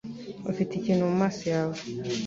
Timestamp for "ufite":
0.51-0.71